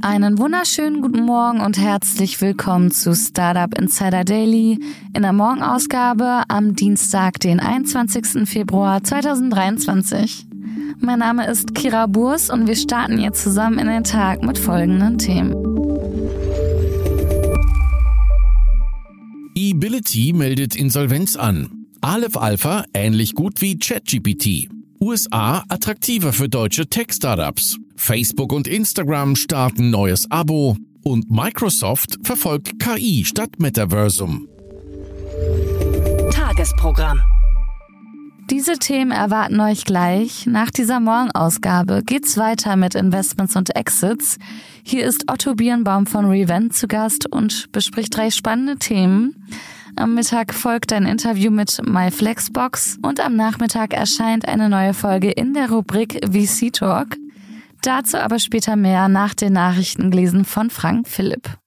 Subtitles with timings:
[0.00, 4.78] Einen wunderschönen guten Morgen und herzlich willkommen zu Startup Insider Daily
[5.12, 8.48] in der Morgenausgabe am Dienstag, den 21.
[8.48, 10.46] Februar 2023.
[11.00, 15.18] Mein Name ist Kira Burs und wir starten jetzt zusammen in den Tag mit folgenden
[15.18, 15.52] Themen.
[19.56, 21.86] eBility meldet Insolvenz an.
[22.00, 24.68] Aleph Alpha ähnlich gut wie ChatGPT.
[25.00, 27.78] USA attraktiver für deutsche Tech-Startups.
[27.98, 34.48] Facebook und Instagram starten neues Abo und Microsoft verfolgt KI statt Metaversum.
[36.30, 37.20] Tagesprogramm.
[38.50, 40.46] Diese Themen erwarten euch gleich.
[40.46, 44.38] Nach dieser Morgenausgabe geht's weiter mit Investments und Exits.
[44.82, 49.44] Hier ist Otto Birnbaum von Revent zu Gast und bespricht drei spannende Themen.
[49.96, 55.52] Am Mittag folgt ein Interview mit MyFlexbox und am Nachmittag erscheint eine neue Folge in
[55.52, 57.16] der Rubrik VC Talk.
[57.82, 61.58] Dazu aber später mehr nach den Nachrichten gelesen von Frank Philipp.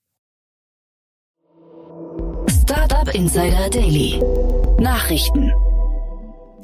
[2.50, 4.22] Startup Insider Daily.
[4.80, 5.52] Nachrichten.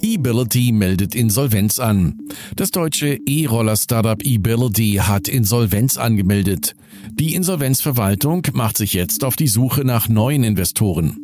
[0.02, 2.18] eBility meldet Insolvenz an.
[2.56, 6.76] Das deutsche E-Roller-Startup eBility hat Insolvenz angemeldet.
[7.12, 11.18] Die Insolvenzverwaltung macht sich jetzt auf die Suche nach neuen Investoren.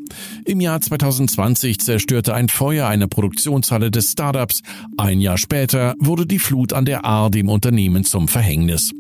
[0.46, 4.62] Im Jahr 2020 zerstörte ein Feuer eine Produktionshalle des Startups.
[4.98, 8.92] Ein Jahr später wurde die Flut an der Ahr dem Unternehmen zum Verhängnis.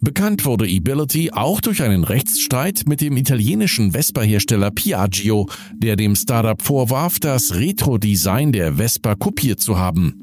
[0.00, 6.60] Bekannt wurde eBility auch durch einen Rechtsstreit mit dem italienischen Vespa-Hersteller Piaggio, der dem Startup
[6.60, 10.22] vorwarf, das Retro-Design der Vespa kopiert zu haben.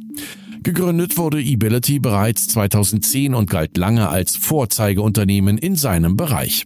[0.63, 6.65] Gegründet wurde eBility bereits 2010 und galt lange als Vorzeigeunternehmen in seinem Bereich.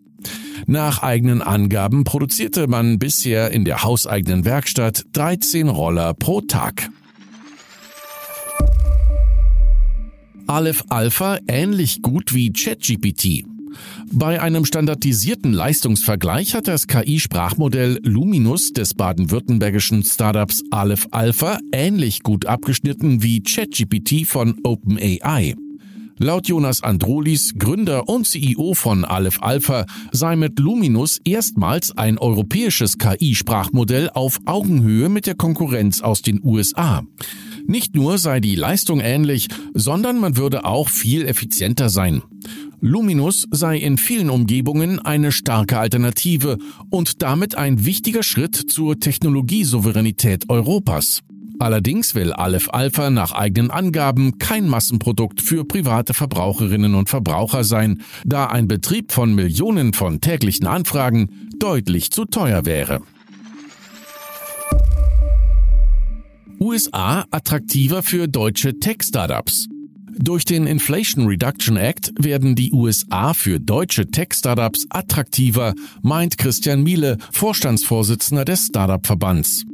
[0.65, 6.89] Nach eigenen Angaben produzierte man bisher in der hauseigenen Werkstatt 13 Roller pro Tag.
[10.47, 13.45] Aleph Alpha ähnlich gut wie ChatGPT.
[14.11, 22.45] Bei einem standardisierten Leistungsvergleich hat das KI-Sprachmodell Luminus des baden-württembergischen Startups Aleph Alpha ähnlich gut
[22.45, 25.55] abgeschnitten wie ChatGPT von OpenAI.
[26.19, 32.97] Laut Jonas Androlis, Gründer und CEO von Aleph Alpha, sei mit Luminus erstmals ein europäisches
[32.97, 37.03] KI-Sprachmodell auf Augenhöhe mit der Konkurrenz aus den USA.
[37.67, 42.21] Nicht nur sei die Leistung ähnlich, sondern man würde auch viel effizienter sein.
[42.79, 46.57] Luminus sei in vielen Umgebungen eine starke Alternative
[46.89, 51.23] und damit ein wichtiger Schritt zur Technologiesouveränität Europas.
[51.59, 58.01] Allerdings will Aleph Alpha nach eigenen Angaben kein Massenprodukt für private Verbraucherinnen und Verbraucher sein,
[58.23, 63.01] da ein Betrieb von Millionen von täglichen Anfragen deutlich zu teuer wäre.
[66.59, 69.67] USA attraktiver für deutsche Tech-Startups.
[70.17, 77.17] Durch den Inflation Reduction Act werden die USA für deutsche Tech-Startups attraktiver, meint Christian Miele,
[77.31, 79.65] Vorstandsvorsitzender des Startup-Verbands.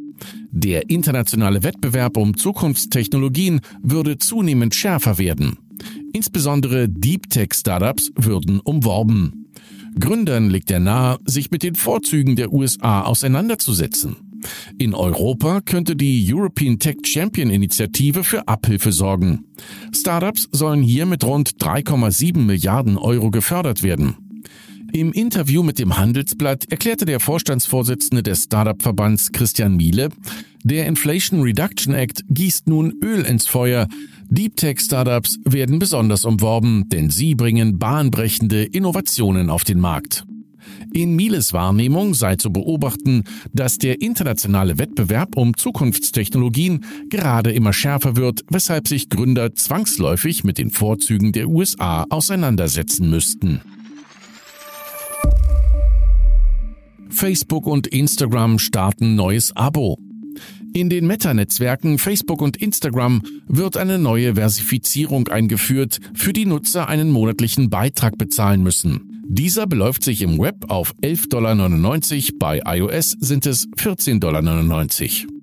[0.51, 5.57] Der internationale Wettbewerb um Zukunftstechnologien würde zunehmend schärfer werden.
[6.11, 9.47] Insbesondere Deep Tech Startups würden umworben.
[9.97, 14.17] Gründern liegt er nahe, sich mit den Vorzügen der USA auseinanderzusetzen.
[14.77, 19.45] In Europa könnte die European Tech Champion Initiative für Abhilfe sorgen.
[19.93, 24.15] Startups sollen hier mit rund 3,7 Milliarden Euro gefördert werden.
[24.93, 30.09] Im Interview mit dem Handelsblatt erklärte der Vorstandsvorsitzende des Startup-Verbands Christian Miele,
[30.65, 33.87] der Inflation Reduction Act gießt nun Öl ins Feuer.
[34.29, 40.25] Deep Tech Startups werden besonders umworben, denn sie bringen bahnbrechende Innovationen auf den Markt.
[40.93, 48.15] In Miles Wahrnehmung sei zu beobachten, dass der internationale Wettbewerb um Zukunftstechnologien gerade immer schärfer
[48.15, 53.61] wird, weshalb sich Gründer zwangsläufig mit den Vorzügen der USA auseinandersetzen müssten.
[57.09, 59.97] Facebook und Instagram starten neues Abo.
[60.73, 67.11] In den Meta-Netzwerken Facebook und Instagram wird eine neue Versifizierung eingeführt, für die Nutzer einen
[67.11, 69.12] monatlichen Beitrag bezahlen müssen.
[69.25, 75.33] Dieser beläuft sich im Web auf 11,99 Dollar, bei iOS sind es 14,99 Dollar.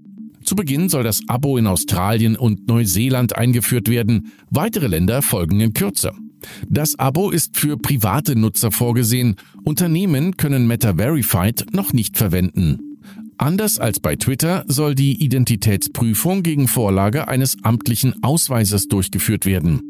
[0.45, 5.73] Zu Beginn soll das Abo in Australien und Neuseeland eingeführt werden, weitere Länder folgen in
[5.73, 6.13] Kürze.
[6.69, 12.99] Das Abo ist für private Nutzer vorgesehen, Unternehmen können Meta Verified noch nicht verwenden.
[13.39, 19.90] Anders als bei Twitter soll die Identitätsprüfung gegen Vorlage eines amtlichen Ausweises durchgeführt werden.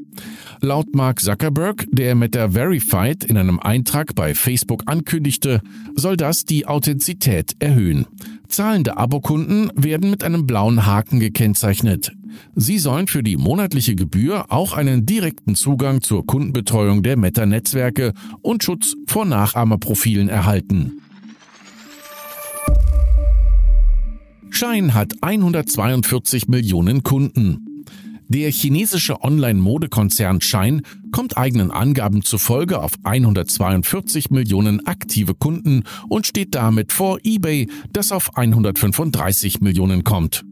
[0.62, 5.62] Laut Mark Zuckerberg, der mit der Verified in einem Eintrag bei Facebook ankündigte,
[5.96, 8.06] soll das die Authentizität erhöhen.
[8.46, 12.12] Zahlende Abokunden werden mit einem blauen Haken gekennzeichnet.
[12.54, 18.12] Sie sollen für die monatliche Gebühr auch einen direkten Zugang zur Kundenbetreuung der Meta-Netzwerke
[18.42, 21.00] und Schutz vor Nachahmerprofilen erhalten.
[24.50, 27.69] Schein hat 142 Millionen Kunden.
[28.32, 36.54] Der chinesische Online-Modekonzern Shine kommt eigenen Angaben zufolge auf 142 Millionen aktive Kunden und steht
[36.54, 40.44] damit vor eBay, das auf 135 Millionen kommt.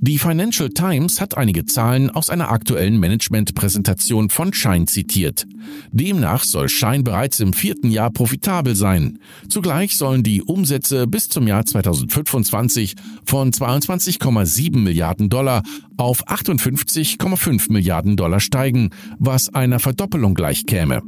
[0.00, 5.46] Die Financial Times hat einige Zahlen aus einer aktuellen Management-Präsentation von Shine zitiert.
[5.92, 9.20] Demnach soll Shine bereits im vierten Jahr profitabel sein.
[9.48, 15.62] Zugleich sollen die Umsätze bis zum Jahr 2025 von 22,7 Milliarden Dollar
[15.96, 18.90] auf 58,5 Milliarden Dollar steigen,
[19.20, 21.02] was einer Verdoppelung gleichkäme.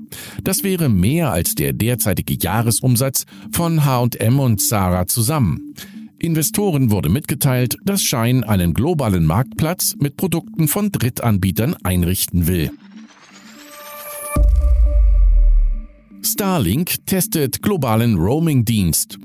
[0.45, 5.75] Das wäre mehr als der derzeitige Jahresumsatz von H&M und Zara zusammen.
[6.25, 12.71] Investoren wurde mitgeteilt, dass Shine einen globalen Marktplatz mit Produkten von Drittanbietern einrichten will.
[16.23, 19.19] Starlink testet globalen Roaming-Dienst.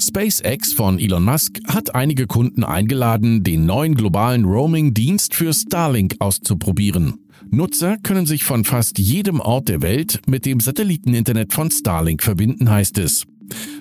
[0.00, 7.18] SpaceX von Elon Musk hat einige Kunden eingeladen, den neuen globalen Roaming-Dienst für Starlink auszuprobieren.
[7.50, 12.70] Nutzer können sich von fast jedem Ort der Welt mit dem Satelliteninternet von Starlink verbinden,
[12.70, 13.26] heißt es.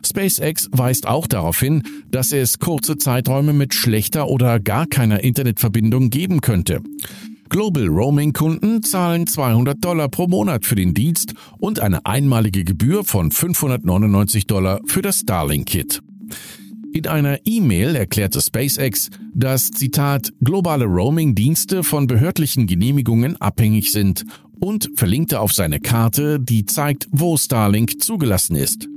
[0.06, 6.10] SpaceX weist auch darauf hin, dass es kurze Zeiträume mit schlechter oder gar keiner Internetverbindung
[6.10, 6.82] geben könnte.
[7.50, 13.04] Global Roaming Kunden zahlen 200 Dollar pro Monat für den Dienst und eine einmalige Gebühr
[13.04, 16.02] von 599 Dollar für das Starlink Kit.
[16.94, 24.24] In einer E-Mail erklärte SpaceX, dass Zitat globale Roaming-Dienste von behördlichen Genehmigungen abhängig sind
[24.60, 28.88] und verlinkte auf seine Karte, die zeigt, wo Starlink zugelassen ist.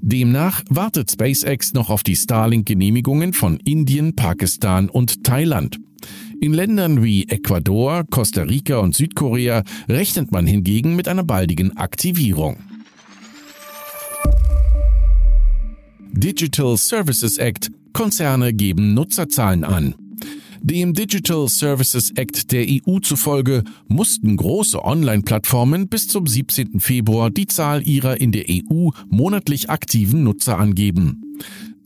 [0.00, 5.78] Demnach wartet SpaceX noch auf die Starlink-Genehmigungen von Indien, Pakistan und Thailand.
[6.40, 12.58] In Ländern wie Ecuador, Costa Rica und Südkorea rechnet man hingegen mit einer baldigen Aktivierung.
[16.12, 19.94] Digital Services Act Konzerne geben Nutzerzahlen an.
[20.60, 26.80] Dem Digital Services Act der EU zufolge mussten große Online-Plattformen bis zum 17.
[26.80, 31.36] Februar die Zahl ihrer in der EU monatlich aktiven Nutzer angeben.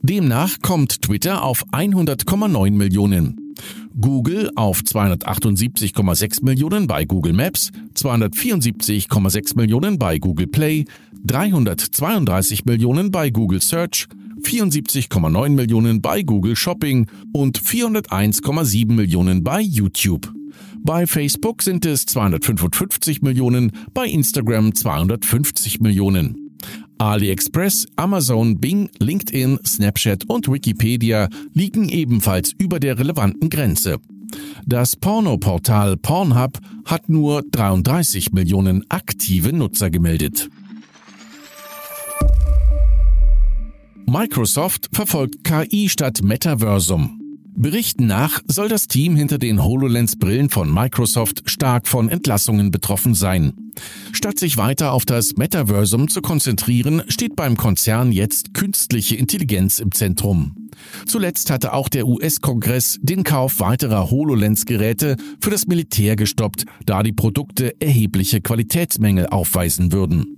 [0.01, 3.55] Demnach kommt Twitter auf 100,9 Millionen.
[3.99, 10.85] Google auf 278,6 Millionen bei Google Maps, 274,6 Millionen bei Google Play,
[11.25, 14.07] 332 Millionen bei Google Search,
[14.43, 20.31] 74,9 Millionen bei Google Shopping und 401,7 Millionen bei YouTube.
[20.85, 26.51] Bei Facebook sind es 255 Millionen, bei Instagram 250 Millionen.
[26.97, 33.99] AliExpress, Amazon, Bing, LinkedIn, Snapchat und Wikipedia liegen ebenfalls über der relevanten Grenze.
[34.65, 40.49] Das Pornoportal Pornhub hat nur 33 Millionen aktive Nutzer gemeldet.
[44.05, 47.19] Microsoft verfolgt KI statt Metaversum.
[47.55, 53.53] Berichten nach soll das Team hinter den HoloLens-Brillen von Microsoft stark von Entlassungen betroffen sein.
[54.11, 59.91] Statt sich weiter auf das Metaversum zu konzentrieren, steht beim Konzern jetzt künstliche Intelligenz im
[59.91, 60.62] Zentrum.
[61.05, 67.13] Zuletzt hatte auch der US-Kongress den Kauf weiterer HoloLens-Geräte für das Militär gestoppt, da die
[67.13, 70.37] Produkte erhebliche Qualitätsmängel aufweisen würden.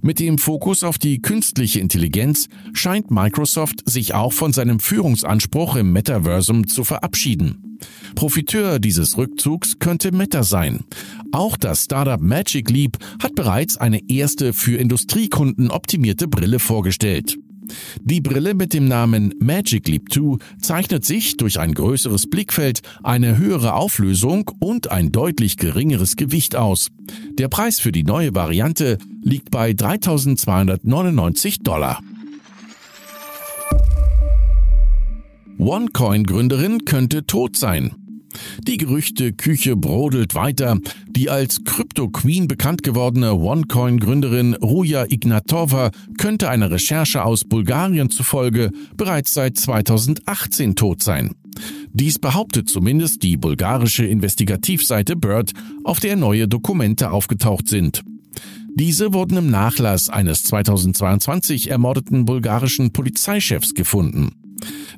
[0.00, 5.92] Mit dem Fokus auf die künstliche Intelligenz scheint Microsoft sich auch von seinem Führungsanspruch im
[5.92, 7.78] Metaversum zu verabschieden.
[8.14, 10.84] Profiteur dieses Rückzugs könnte Meta sein.
[11.32, 17.38] Auch das Startup Magic Leap hat bereits eine erste für Industriekunden optimierte Brille vorgestellt.
[18.02, 23.38] Die Brille mit dem Namen Magic Leap 2 zeichnet sich durch ein größeres Blickfeld, eine
[23.38, 26.88] höhere Auflösung und ein deutlich geringeres Gewicht aus.
[27.38, 32.00] Der Preis für die neue Variante liegt bei 3299 Dollar.
[35.58, 38.01] OneCoin-Gründerin könnte tot sein.
[38.66, 40.78] Die Gerüchte-Küche brodelt weiter.
[41.08, 49.34] Die als Crypto-Queen bekannt gewordene OneCoin-Gründerin Ruja Ignatova könnte einer Recherche aus Bulgarien zufolge bereits
[49.34, 51.34] seit 2018 tot sein.
[51.92, 55.52] Dies behauptet zumindest die bulgarische Investigativseite Bird,
[55.84, 58.02] auf der neue Dokumente aufgetaucht sind.
[58.74, 64.41] Diese wurden im Nachlass eines 2022 ermordeten bulgarischen Polizeichefs gefunden.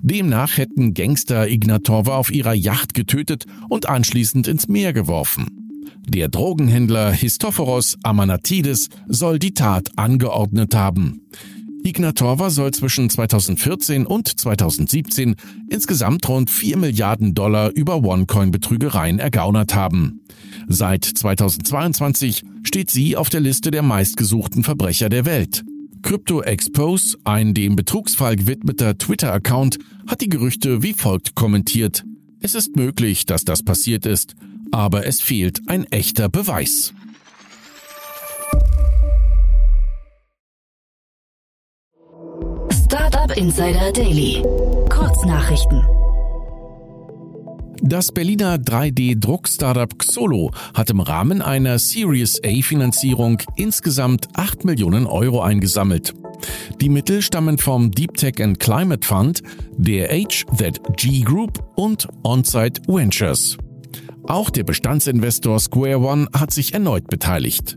[0.00, 5.46] Demnach hätten Gangster Ignatova auf ihrer Yacht getötet und anschließend ins Meer geworfen.
[6.06, 11.22] Der Drogenhändler Histophoros Amanatidis soll die Tat angeordnet haben.
[11.82, 15.36] Ignatova soll zwischen 2014 und 2017
[15.68, 20.22] insgesamt rund 4 Milliarden Dollar über OneCoin-Betrügereien ergaunert haben.
[20.66, 25.64] Seit 2022 steht sie auf der Liste der meistgesuchten Verbrecher der Welt.
[26.04, 32.04] Crypto Expose, ein dem Betrugsfall gewidmeter Twitter-Account, hat die Gerüchte wie folgt kommentiert.
[32.40, 34.34] Es ist möglich, dass das passiert ist,
[34.70, 36.92] aber es fehlt ein echter Beweis.
[42.70, 44.42] Startup Insider Daily.
[44.90, 46.03] Kurznachrichten.
[47.86, 56.14] Das Berliner 3D-Druck-Startup Xolo hat im Rahmen einer Series A-Finanzierung insgesamt 8 Millionen Euro eingesammelt.
[56.80, 59.42] Die Mittel stammen vom Deep Tech and Climate Fund,
[59.76, 63.58] der HZG Group und OnSite Ventures.
[64.26, 67.76] Auch der Bestandsinvestor Square One hat sich erneut beteiligt.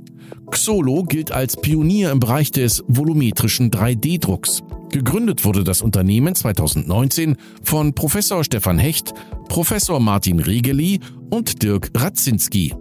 [0.49, 4.63] Xolo gilt als Pionier im Bereich des volumetrischen 3D-Drucks.
[4.91, 9.13] Gegründet wurde das Unternehmen 2019 von Professor Stefan Hecht,
[9.50, 12.74] Professor Martin Regeli und Dirk Radzinski.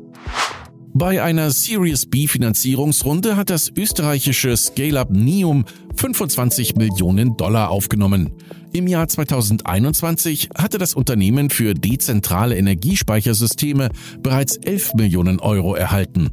[0.95, 8.33] Bei einer Series B Finanzierungsrunde hat das österreichische Scale-up Neum 25 Millionen Dollar aufgenommen.
[8.73, 13.91] Im Jahr 2021 hatte das Unternehmen für dezentrale Energiespeichersysteme
[14.23, 16.31] bereits 11 Millionen Euro erhalten.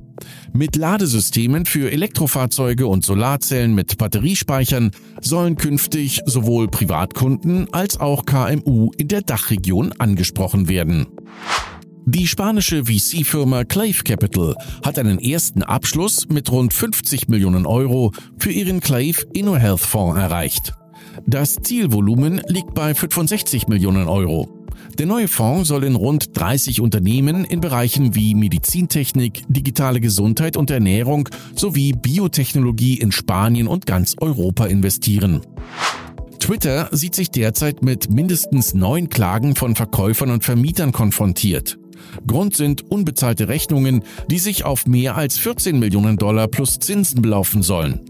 [0.53, 8.91] Mit Ladesystemen für Elektrofahrzeuge und Solarzellen mit Batteriespeichern sollen künftig sowohl Privatkunden als auch KMU
[8.97, 11.07] in der Dachregion angesprochen werden.
[12.05, 18.51] Die spanische VC-Firma Clave Capital hat einen ersten Abschluss mit rund 50 Millionen Euro für
[18.51, 20.73] ihren Clave InnoHealth Fonds erreicht.
[21.25, 24.62] Das Zielvolumen liegt bei 65 Millionen Euro.
[24.97, 30.69] Der neue Fonds soll in rund 30 Unternehmen in Bereichen wie Medizintechnik, digitale Gesundheit und
[30.69, 35.41] Ernährung sowie Biotechnologie in Spanien und ganz Europa investieren.
[36.39, 41.79] Twitter sieht sich derzeit mit mindestens neun Klagen von Verkäufern und Vermietern konfrontiert.
[42.27, 47.63] Grund sind unbezahlte Rechnungen, die sich auf mehr als 14 Millionen Dollar plus Zinsen belaufen
[47.63, 48.01] sollen.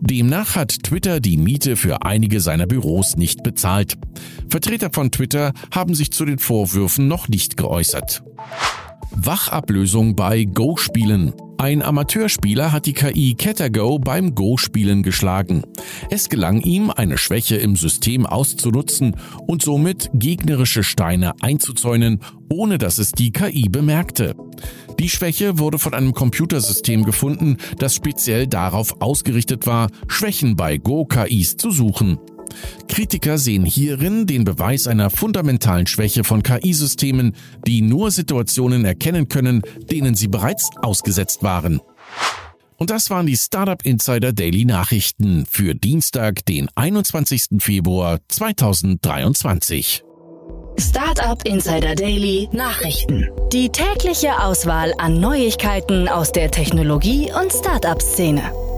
[0.00, 3.98] Demnach hat Twitter die Miete für einige seiner Büros nicht bezahlt.
[4.48, 8.22] Vertreter von Twitter haben sich zu den Vorwürfen noch nicht geäußert.
[9.10, 11.32] Wachablösung bei Go-Spielen.
[11.60, 15.62] Ein Amateurspieler hat die KI Catago beim Go-Spielen geschlagen.
[16.08, 19.14] Es gelang ihm, eine Schwäche im System auszunutzen
[19.46, 24.36] und somit gegnerische Steine einzuzäunen, ohne dass es die KI bemerkte.
[24.98, 31.58] Die Schwäche wurde von einem Computersystem gefunden, das speziell darauf ausgerichtet war, Schwächen bei Go-KIs
[31.58, 32.18] zu suchen.
[32.88, 37.34] Kritiker sehen hierin den Beweis einer fundamentalen Schwäche von KI-Systemen,
[37.66, 41.80] die nur Situationen erkennen können, denen sie bereits ausgesetzt waren.
[42.76, 47.58] Und das waren die Startup Insider Daily Nachrichten für Dienstag, den 21.
[47.58, 50.02] Februar 2023.
[50.78, 53.28] Startup Insider Daily Nachrichten.
[53.52, 58.69] Die tägliche Auswahl an Neuigkeiten aus der Technologie- und Startup-Szene.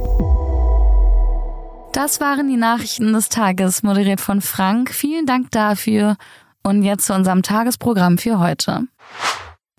[1.93, 4.95] Das waren die Nachrichten des Tages, moderiert von Frank.
[4.95, 6.17] Vielen Dank dafür.
[6.63, 8.85] Und jetzt zu unserem Tagesprogramm für heute.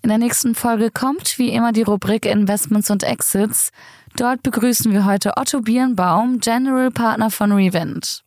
[0.02, 3.72] In der nächsten Folge kommt wie immer die Rubrik Investments und Exits.
[4.16, 8.22] Dort begrüßen wir heute Otto Birnbaum, General Partner von Revent.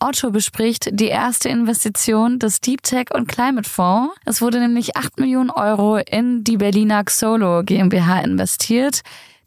[0.00, 4.14] Otto bespricht die erste Investition des Deep Tech und Climate Fonds.
[4.26, 9.00] Es wurde nämlich 8 Millionen Euro in die Berliner Xolo GmbH investiert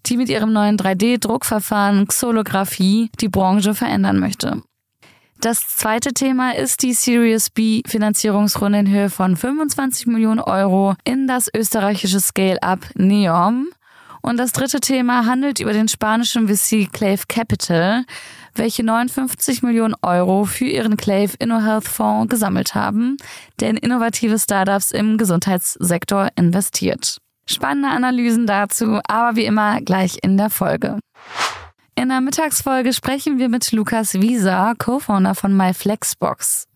[0.06, 4.62] die mit ihrem neuen 3D-Druckverfahren Xolographie die Branche verändern möchte.
[5.44, 11.28] Das zweite Thema ist die Series B Finanzierungsrunde in Höhe von 25 Millionen Euro in
[11.28, 13.68] das österreichische Scale-Up Neom.
[14.22, 18.06] Und das dritte Thema handelt über den spanischen VC Clave Capital,
[18.56, 23.18] welche 59 Millionen Euro für ihren Clave InnoHealth Fonds gesammelt haben,
[23.60, 27.18] der in innovative Startups im Gesundheitssektor investiert.
[27.46, 31.00] Spannende Analysen dazu, aber wie immer gleich in der Folge.
[31.96, 36.68] In der Mittagsfolge sprechen wir mit Lukas Wieser, Co-Founder von MyFlexbox.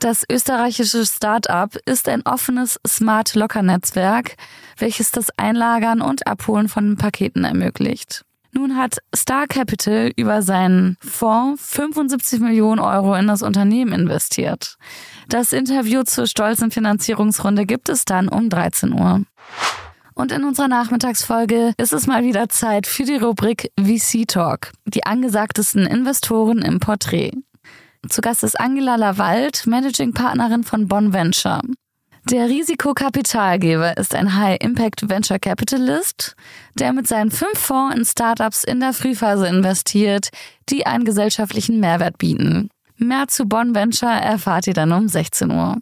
[0.00, 4.36] Das österreichische Startup ist ein offenes Smart Locker Netzwerk,
[4.78, 8.24] welches das Einlagern und Abholen von Paketen ermöglicht.
[8.52, 14.76] Nun hat Star Capital über seinen Fonds 75 Millionen Euro in das Unternehmen investiert.
[15.28, 19.22] Das Interview zur stolzen Finanzierungsrunde gibt es dann um 13 Uhr.
[20.20, 25.06] Und in unserer Nachmittagsfolge ist es mal wieder Zeit für die Rubrik VC Talk, die
[25.06, 27.32] angesagtesten Investoren im Porträt.
[28.06, 31.62] Zu Gast ist Angela Lawald, Managing Partnerin von Bonn Venture.
[32.28, 36.36] Der Risikokapitalgeber ist ein High-Impact Venture Capitalist,
[36.74, 40.28] der mit seinen fünf Fonds in Startups in der Frühphase investiert,
[40.68, 42.68] die einen gesellschaftlichen Mehrwert bieten.
[42.98, 45.78] Mehr zu Bonn Venture erfahrt ihr dann um 16 Uhr.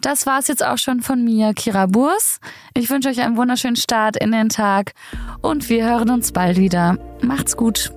[0.00, 2.40] Das war's jetzt auch schon von mir, Kira Burs.
[2.74, 4.92] Ich wünsche euch einen wunderschönen Start in den Tag
[5.42, 6.98] und wir hören uns bald wieder.
[7.20, 7.92] Macht's gut.